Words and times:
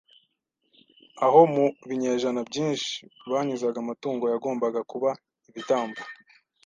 aho 1.25 1.41
mu 1.53 1.65
binyejana 1.87 2.41
byinshi 2.49 2.97
banyuzaga 3.31 3.77
amatungo 3.83 4.23
yagombaga 4.33 4.79
kuba 4.91 5.09
ibitambo. 5.49 5.99